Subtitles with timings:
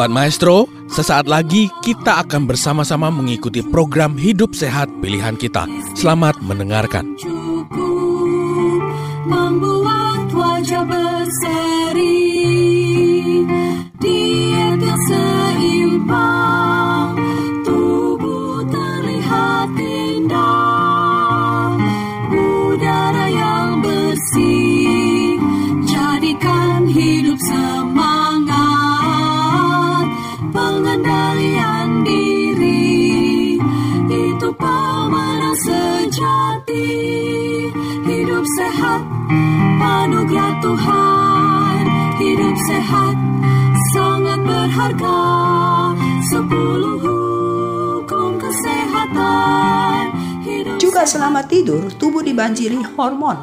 [0.00, 5.66] Sobat Maestro, sesaat lagi kita akan bersama-sama mengikuti program Hidup Sehat Pilihan Kita.
[5.98, 7.18] Selamat mendengarkan.
[9.26, 12.16] membuat wajah berseri
[13.98, 17.18] diet yang seimbang
[17.66, 20.69] tubuh terlihat indah
[44.94, 45.94] berharga
[46.26, 50.02] sepuluh hukum kesehatan
[50.42, 53.38] hidup Juga selama tidur, tubuh dibanjiri hormon.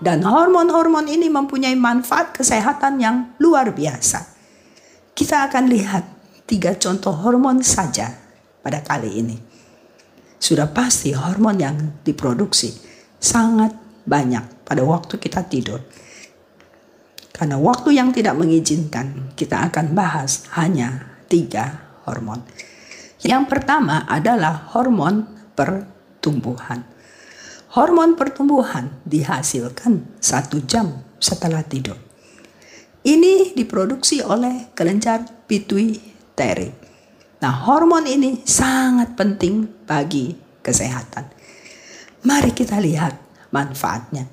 [0.00, 4.24] Dan hormon-hormon ini mempunyai manfaat kesehatan yang luar biasa.
[5.12, 6.04] Kita akan lihat
[6.48, 8.08] tiga contoh hormon saja
[8.64, 9.36] pada kali ini.
[10.40, 12.72] Sudah pasti hormon yang diproduksi
[13.20, 13.76] sangat
[14.08, 15.84] banyak pada waktu kita tidur.
[17.40, 22.44] Karena waktu yang tidak mengizinkan, kita akan bahas hanya tiga hormon.
[23.24, 25.24] Yang pertama adalah hormon
[25.56, 26.84] pertumbuhan.
[27.72, 31.96] Hormon pertumbuhan dihasilkan satu jam setelah tidur.
[33.08, 36.68] Ini diproduksi oleh kelenjar pituitari.
[37.40, 41.24] Nah, hormon ini sangat penting bagi kesehatan.
[42.20, 43.16] Mari kita lihat
[43.48, 44.28] manfaatnya.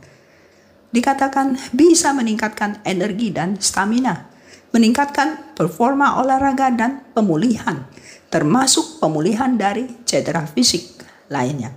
[0.87, 4.31] Dikatakan bisa meningkatkan energi dan stamina,
[4.71, 7.87] meningkatkan performa olahraga dan pemulihan,
[8.31, 10.95] termasuk pemulihan dari cedera fisik
[11.27, 11.75] lainnya.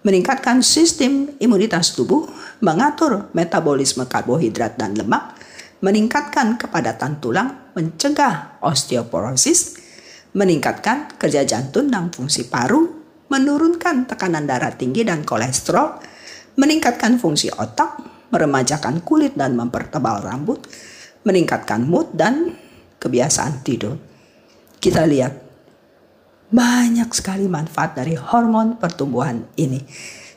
[0.00, 2.24] Meningkatkan sistem imunitas tubuh,
[2.64, 5.36] mengatur metabolisme karbohidrat dan lemak,
[5.84, 9.76] meningkatkan kepadatan tulang, mencegah osteoporosis,
[10.32, 12.88] meningkatkan kerja jantung dan fungsi paru,
[13.28, 16.00] menurunkan tekanan darah tinggi dan kolesterol,
[16.56, 20.62] meningkatkan fungsi otak, meremajakan kulit dan mempertebal rambut,
[21.26, 22.54] meningkatkan mood dan
[22.96, 23.98] kebiasaan tidur.
[24.80, 25.34] Kita lihat
[26.50, 29.78] banyak sekali manfaat dari hormon pertumbuhan ini.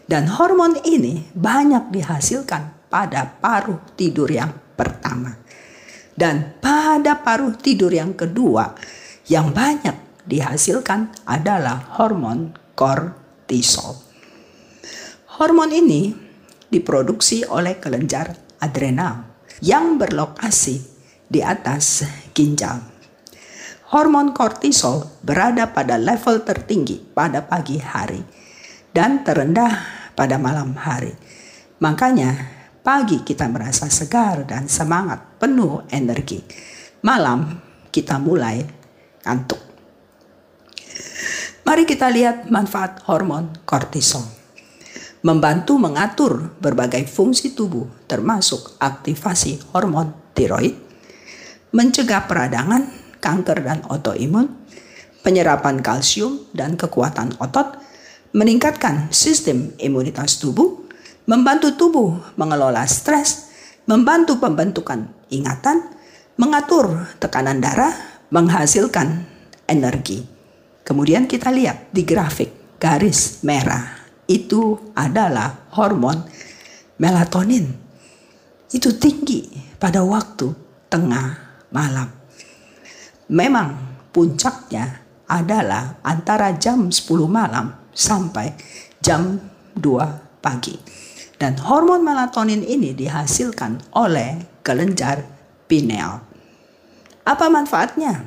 [0.03, 5.33] Dan hormon ini banyak dihasilkan pada paruh tidur yang pertama.
[6.13, 8.77] Dan pada paruh tidur yang kedua
[9.25, 13.97] yang banyak dihasilkan adalah hormon kortisol.
[15.39, 16.13] Hormon ini
[16.73, 19.29] diproduksi oleh kelenjar adrenal
[19.61, 20.81] yang berlokasi
[21.29, 22.01] di atas
[22.33, 22.81] ginjal.
[23.93, 28.25] Hormon kortisol berada pada level tertinggi pada pagi hari
[28.89, 29.85] dan terendah
[30.17, 31.13] pada malam hari.
[31.77, 32.33] Makanya
[32.81, 36.41] pagi kita merasa segar dan semangat, penuh energi.
[37.05, 37.53] Malam
[37.93, 38.65] kita mulai
[39.21, 39.61] ngantuk.
[41.63, 44.42] Mari kita lihat manfaat hormon kortisol.
[45.23, 50.75] Membantu mengatur berbagai fungsi tubuh termasuk aktivasi hormon tiroid,
[51.71, 52.91] mencegah peradangan,
[53.23, 54.51] kanker dan autoimun,
[55.23, 57.79] penyerapan kalsium dan kekuatan otot,
[58.35, 60.83] meningkatkan sistem imunitas tubuh,
[61.23, 63.47] membantu tubuh mengelola stres,
[63.87, 65.87] membantu pembentukan ingatan,
[66.35, 67.95] mengatur tekanan darah,
[68.27, 69.23] menghasilkan
[69.71, 70.27] energi.
[70.83, 74.02] Kemudian kita lihat di grafik garis merah
[74.33, 76.25] itu adalah hormon
[76.97, 77.69] melatonin.
[78.73, 79.45] Itu tinggi
[79.77, 80.49] pada waktu
[80.89, 81.37] tengah
[81.69, 82.09] malam.
[83.29, 83.77] Memang
[84.09, 88.57] puncaknya adalah antara jam 10 malam sampai
[88.97, 89.37] jam
[89.77, 90.73] 2 pagi.
[91.37, 95.21] Dan hormon melatonin ini dihasilkan oleh kelenjar
[95.69, 96.23] pineal.
[97.23, 98.25] Apa manfaatnya?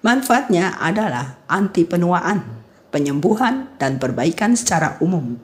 [0.00, 2.55] Manfaatnya adalah anti penuaan,
[2.96, 5.36] penyembuhan dan perbaikan secara umum,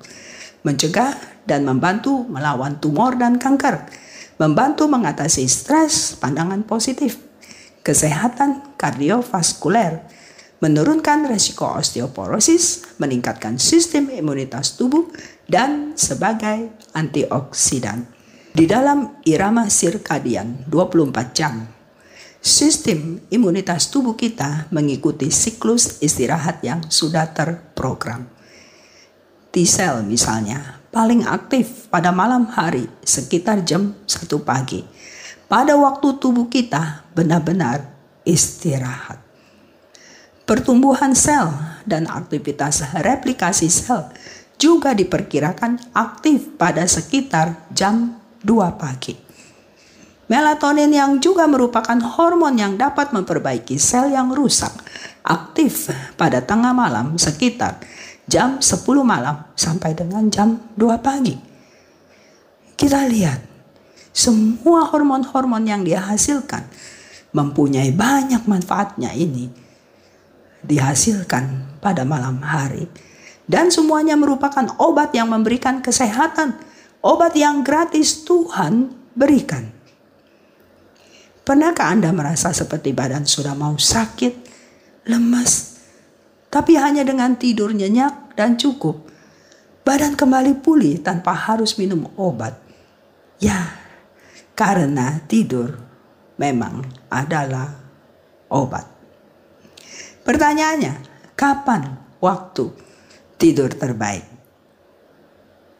[0.64, 1.12] mencegah
[1.44, 3.84] dan membantu melawan tumor dan kanker,
[4.40, 7.20] membantu mengatasi stres, pandangan positif,
[7.84, 10.00] kesehatan kardiovaskuler,
[10.64, 15.12] menurunkan resiko osteoporosis, meningkatkan sistem imunitas tubuh,
[15.44, 18.08] dan sebagai antioksidan.
[18.52, 21.68] Di dalam irama sirkadian 24 jam,
[22.42, 28.26] sistem imunitas tubuh kita mengikuti siklus istirahat yang sudah terprogram.
[29.54, 34.82] T-cell misalnya paling aktif pada malam hari sekitar jam 1 pagi.
[35.46, 37.86] Pada waktu tubuh kita benar-benar
[38.26, 39.22] istirahat.
[40.42, 41.46] Pertumbuhan sel
[41.86, 44.10] dan aktivitas replikasi sel
[44.58, 49.31] juga diperkirakan aktif pada sekitar jam 2 pagi.
[50.32, 54.72] Melatonin yang juga merupakan hormon yang dapat memperbaiki sel yang rusak
[55.20, 57.84] aktif pada tengah malam sekitar
[58.24, 61.36] jam 10 malam sampai dengan jam 2 pagi.
[62.80, 63.44] Kita lihat
[64.16, 66.64] semua hormon-hormon yang dihasilkan
[67.36, 69.52] mempunyai banyak manfaatnya ini
[70.64, 72.88] dihasilkan pada malam hari
[73.44, 76.56] dan semuanya merupakan obat yang memberikan kesehatan,
[77.04, 79.81] obat yang gratis Tuhan berikan.
[81.42, 84.46] Pernahkah Anda merasa seperti badan sudah mau sakit,
[85.10, 85.82] lemas,
[86.46, 89.02] tapi hanya dengan tidur nyenyak dan cukup,
[89.82, 92.54] badan kembali pulih tanpa harus minum obat?
[93.42, 93.74] Ya,
[94.54, 95.82] karena tidur
[96.38, 97.74] memang adalah
[98.46, 98.86] obat.
[100.22, 100.94] Pertanyaannya,
[101.34, 102.70] kapan waktu
[103.34, 104.22] tidur terbaik?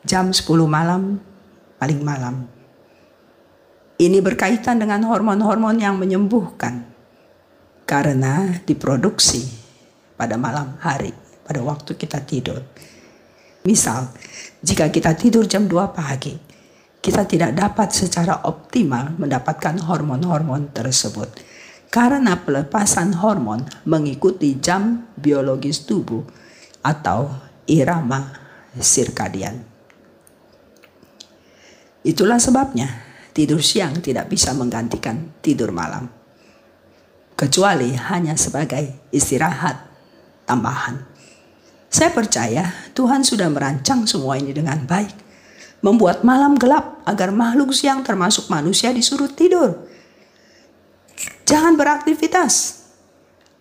[0.03, 1.23] Jam 10 malam,
[1.79, 2.51] paling malam
[4.03, 6.83] ini berkaitan dengan hormon-hormon yang menyembuhkan
[7.87, 9.47] karena diproduksi
[10.19, 11.15] pada malam hari,
[11.47, 12.59] pada waktu kita tidur.
[13.63, 14.11] Misal,
[14.59, 16.35] jika kita tidur jam 2 pagi,
[16.99, 21.31] kita tidak dapat secara optimal mendapatkan hormon-hormon tersebut.
[21.93, 26.25] Karena pelepasan hormon mengikuti jam biologis tubuh
[26.81, 27.29] atau
[27.69, 28.33] irama
[28.81, 29.61] sirkadian.
[32.03, 36.09] Itulah sebabnya tidur siang tidak bisa menggantikan tidur malam.
[37.33, 39.89] Kecuali hanya sebagai istirahat
[40.45, 41.01] tambahan.
[41.93, 45.13] Saya percaya Tuhan sudah merancang semua ini dengan baik.
[45.83, 49.91] Membuat malam gelap agar makhluk siang termasuk manusia disuruh tidur.
[51.43, 52.87] Jangan beraktivitas.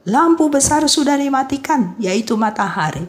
[0.05, 3.05] Lampu besar sudah dimatikan, yaitu matahari.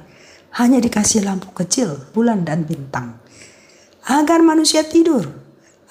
[0.56, 3.20] Hanya dikasih lampu kecil, bulan dan bintang.
[4.04, 5.41] Agar manusia tidur,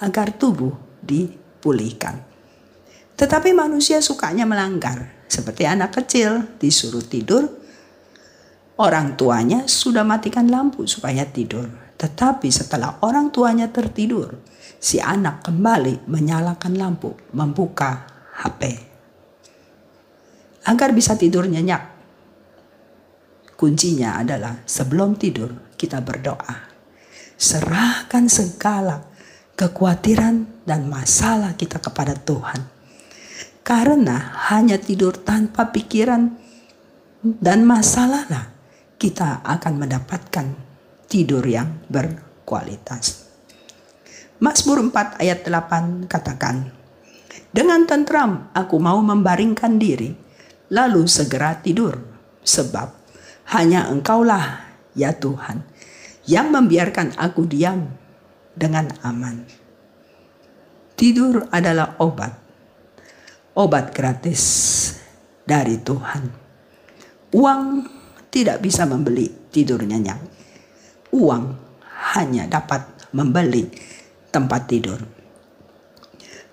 [0.02, 0.74] agar tubuh
[1.06, 2.18] dipulihkan.
[3.14, 7.46] Tetapi manusia sukanya melanggar, seperti anak kecil disuruh tidur,
[8.82, 11.70] orang tuanya sudah matikan lampu supaya tidur.
[12.02, 14.42] Tetapi setelah orang tuanya tertidur,
[14.82, 18.10] si anak kembali menyalakan lampu, membuka
[18.42, 18.90] HP.
[20.66, 21.94] Agar bisa tidur nyenyak,
[23.54, 26.74] kuncinya adalah sebelum tidur kita berdoa.
[27.38, 29.11] Serahkan segala
[29.62, 32.66] kekhawatiran dan masalah kita kepada Tuhan.
[33.62, 36.34] Karena hanya tidur tanpa pikiran
[37.22, 38.50] dan masalahlah
[38.98, 40.58] kita akan mendapatkan
[41.06, 43.30] tidur yang berkualitas.
[44.42, 46.74] Mazmur 4 ayat 8 katakan,
[47.54, 50.10] Dengan tentram aku mau membaringkan diri,
[50.74, 52.02] lalu segera tidur,
[52.42, 52.90] sebab
[53.54, 54.66] hanya engkaulah
[54.98, 55.62] ya Tuhan
[56.26, 58.01] yang membiarkan aku diam
[58.56, 59.44] dengan aman.
[60.98, 62.34] Tidur adalah obat,
[63.58, 64.44] obat gratis
[65.42, 66.24] dari Tuhan.
[67.34, 67.64] Uang
[68.30, 70.20] tidak bisa membeli tidur nyenyak.
[71.16, 71.44] Uang
[72.14, 73.66] hanya dapat membeli
[74.30, 75.00] tempat tidur.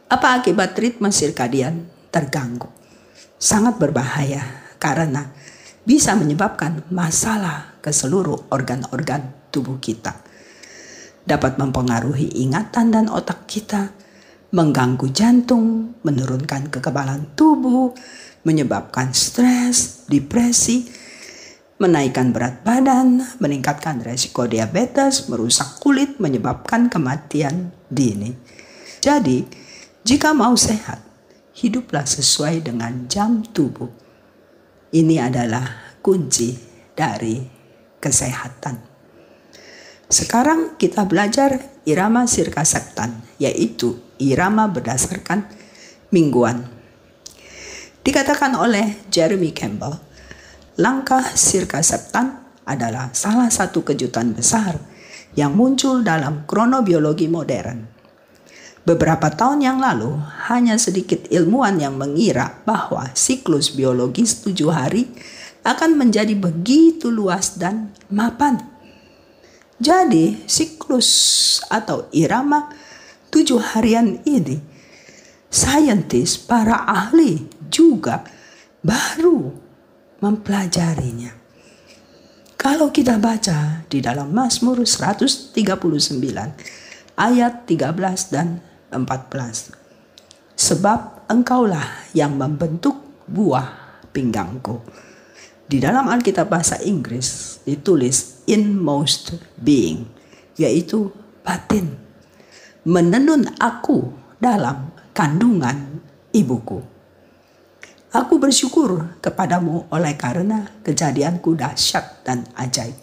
[0.08, 2.72] Apa akibat ritme sirkadian terganggu?
[3.36, 5.28] Sangat berbahaya karena
[5.84, 10.27] bisa menyebabkan masalah ke seluruh organ-organ tubuh kita
[11.28, 13.92] dapat mempengaruhi ingatan dan otak kita,
[14.48, 17.92] mengganggu jantung, menurunkan kekebalan tubuh,
[18.48, 20.88] menyebabkan stres, depresi,
[21.76, 28.32] menaikkan berat badan, meningkatkan resiko diabetes, merusak kulit, menyebabkan kematian dini.
[29.04, 29.44] Jadi,
[30.02, 31.04] jika mau sehat,
[31.60, 33.92] hiduplah sesuai dengan jam tubuh.
[34.88, 36.56] Ini adalah kunci
[36.96, 37.44] dari
[38.00, 38.97] kesehatan.
[40.08, 45.44] Sekarang kita belajar irama sirka septan, yaitu irama berdasarkan
[46.08, 46.64] mingguan.
[48.00, 50.00] Dikatakan oleh Jeremy Campbell,
[50.80, 54.80] langkah sirka septan adalah salah satu kejutan besar
[55.36, 57.84] yang muncul dalam kronobiologi modern.
[58.88, 60.16] Beberapa tahun yang lalu,
[60.48, 65.04] hanya sedikit ilmuwan yang mengira bahwa siklus biologis tujuh hari
[65.68, 68.77] akan menjadi begitu luas dan mapan
[69.78, 71.10] jadi siklus
[71.70, 72.74] atau irama
[73.30, 74.58] tujuh harian ini,
[75.46, 78.26] saintis, para ahli juga
[78.82, 79.54] baru
[80.18, 81.30] mempelajarinya.
[82.58, 85.54] Kalau kita baca di dalam Mazmur 139
[87.14, 88.58] ayat 13 dan
[88.90, 90.58] 14.
[90.58, 92.98] Sebab engkaulah yang membentuk
[93.30, 94.82] buah pinggangku.
[95.70, 100.08] Di dalam Alkitab bahasa Inggris ditulis inmost being,
[100.56, 101.12] yaitu
[101.44, 102.00] batin.
[102.88, 106.00] Menenun aku dalam kandungan
[106.32, 106.80] ibuku.
[108.08, 112.96] Aku bersyukur kepadamu oleh karena kejadianku dahsyat dan ajaib.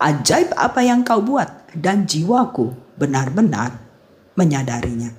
[0.00, 3.76] Ajaib apa yang kau buat dan jiwaku benar-benar
[4.32, 5.12] menyadarinya.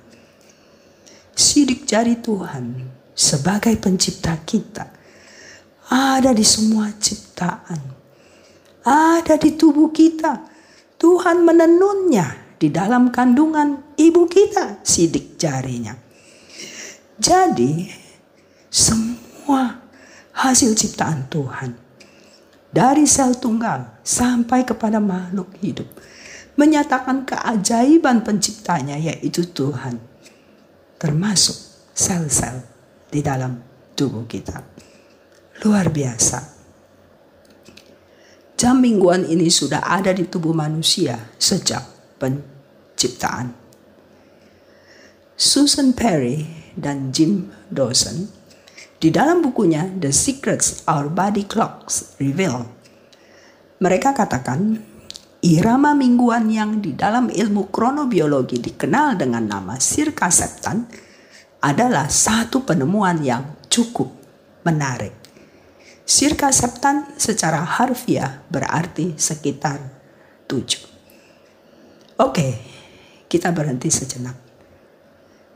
[1.38, 4.90] Sidik jari Tuhan sebagai pencipta kita
[5.86, 8.01] ada di semua ciptaan.
[8.82, 10.50] Ada di tubuh kita.
[10.98, 15.98] Tuhan menenunnya di dalam kandungan ibu kita sidik jarinya.
[17.18, 17.90] Jadi
[18.70, 19.82] semua
[20.34, 21.74] hasil ciptaan Tuhan
[22.70, 25.90] dari sel tunggal sampai kepada makhluk hidup
[26.54, 29.98] menyatakan keajaiban penciptanya yaitu Tuhan
[31.02, 31.58] termasuk
[31.92, 32.62] sel-sel
[33.10, 33.58] di dalam
[33.98, 34.62] tubuh kita.
[35.66, 36.61] Luar biasa.
[38.62, 41.82] Jam mingguan ini sudah ada di tubuh manusia sejak
[42.22, 43.50] penciptaan.
[45.34, 46.46] Susan Perry
[46.78, 48.30] dan Jim Dawson
[49.02, 52.62] di dalam bukunya The Secrets Our Body Clocks Reveal.
[53.82, 54.78] Mereka katakan
[55.42, 60.86] irama mingguan yang di dalam ilmu kronobiologi dikenal dengan nama sirkaseptan
[61.66, 64.06] adalah satu penemuan yang cukup
[64.62, 65.21] menarik.
[66.02, 69.78] Sirkaseptan secara harfiah berarti sekitar
[70.50, 70.82] tujuh.
[72.18, 72.58] Oke,
[73.30, 74.36] kita berhenti sejenak.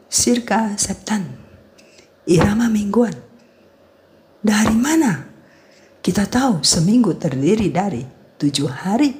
[0.06, 1.26] Sirka Septan,
[2.24, 3.12] irama mingguan.
[4.40, 5.26] Dari mana?
[5.98, 8.06] Kita tahu seminggu terdiri dari
[8.38, 9.10] tujuh hari.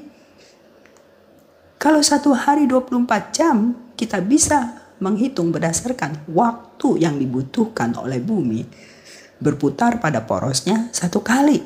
[1.77, 8.65] Kalau satu hari 24 jam, kita bisa menghitung berdasarkan waktu yang dibutuhkan oleh bumi
[9.39, 11.63] berputar pada porosnya satu kali.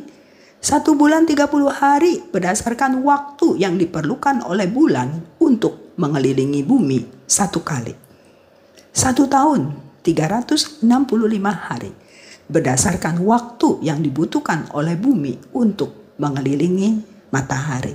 [0.60, 7.96] Satu bulan 30 hari berdasarkan waktu yang diperlukan oleh bulan untuk mengelilingi bumi satu kali.
[8.92, 9.72] Satu tahun
[10.04, 10.84] 365
[11.48, 11.92] hari
[12.50, 17.00] berdasarkan waktu yang dibutuhkan oleh bumi untuk mengelilingi
[17.32, 17.94] matahari.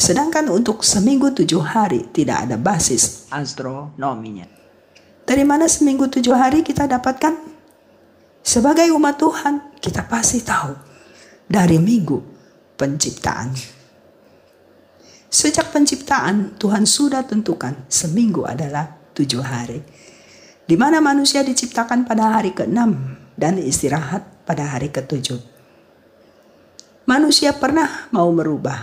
[0.00, 4.48] Sedangkan untuk seminggu tujuh hari tidak ada basis astronominya.
[5.28, 7.59] Dari mana seminggu tujuh hari kita dapatkan?
[8.40, 10.72] Sebagai umat Tuhan kita pasti tahu
[11.46, 12.18] dari minggu
[12.78, 13.52] penciptaan.
[15.30, 19.80] Sejak penciptaan Tuhan sudah tentukan seminggu adalah tujuh hari.
[20.66, 22.78] Di mana manusia diciptakan pada hari ke-6
[23.34, 25.38] dan istirahat pada hari ke-7.
[27.10, 28.78] Manusia pernah mau merubah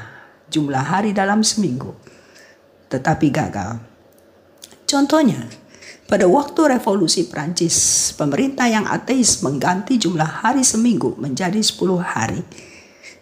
[0.51, 1.95] jumlah hari dalam seminggu,
[2.91, 3.79] tetapi gagal.
[4.87, 5.47] Contohnya,
[6.07, 12.39] pada waktu revolusi Prancis, pemerintah yang ateis mengganti jumlah hari seminggu menjadi 10 hari.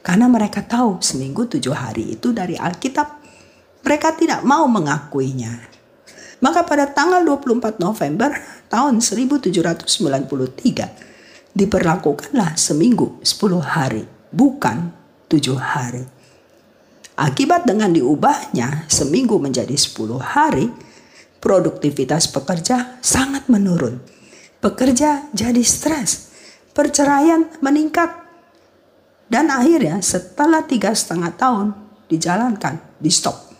[0.06, 3.26] Karena mereka tahu seminggu tujuh hari itu dari Alkitab.
[3.82, 5.74] Mereka tidak mau mengakuinya.
[6.46, 8.38] Maka pada tanggal 24 November
[8.70, 14.94] tahun 1793 diperlakukanlah seminggu 10 hari, bukan
[15.26, 16.06] 7 hari.
[17.18, 20.70] Akibat dengan diubahnya seminggu menjadi 10 hari,
[21.46, 24.02] produktivitas pekerja sangat menurun.
[24.58, 26.34] Pekerja jadi stres,
[26.74, 28.10] perceraian meningkat,
[29.30, 31.78] dan akhirnya setelah tiga setengah tahun
[32.10, 33.54] dijalankan, di stop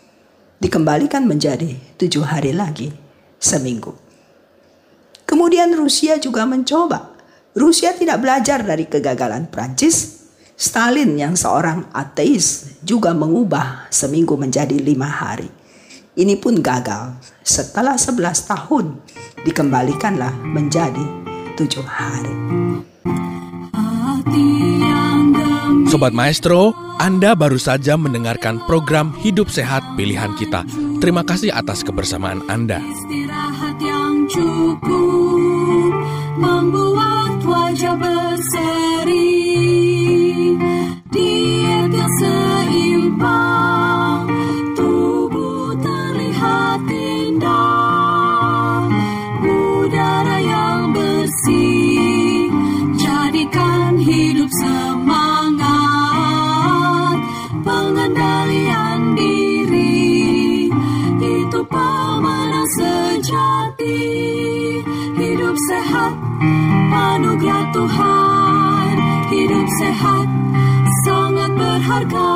[0.56, 2.92] dikembalikan menjadi tujuh hari lagi
[3.36, 3.92] seminggu.
[5.26, 7.12] Kemudian Rusia juga mencoba.
[7.56, 10.24] Rusia tidak belajar dari kegagalan Prancis.
[10.56, 15.65] Stalin yang seorang ateis juga mengubah seminggu menjadi lima hari.
[16.16, 17.12] Ini pun gagal.
[17.44, 19.04] Setelah sebelas tahun
[19.44, 21.04] dikembalikanlah menjadi
[21.60, 22.32] tujuh hari.
[25.92, 30.64] Sobat Maestro, anda baru saja mendengarkan program Hidup Sehat Pilihan Kita.
[31.04, 32.80] Terima kasih atas kebersamaan Anda.
[32.80, 35.92] Istirahat yang cukup
[36.40, 39.05] membuat wajah berseri.
[54.50, 55.86] Semangat.
[57.66, 60.70] pengendalian diri
[61.18, 64.06] itu pemenang sejati
[65.18, 66.14] hidup sehat
[66.94, 68.94] anugerah Tuhan
[69.34, 70.26] hidup sehat
[71.02, 72.30] sangat berharga